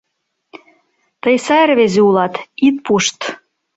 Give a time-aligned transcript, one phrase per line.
[1.21, 2.33] Тый сай рвезе улат,
[2.65, 3.17] ит пушт.